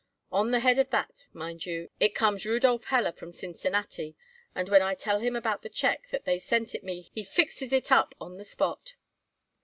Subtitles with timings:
[0.31, 4.15] On the head of that, mind you, in comes Rudolph Heller from Cincinnati,
[4.55, 7.71] and when I tell him about the check what they sent it me he fixes
[7.71, 8.95] it up on the spot."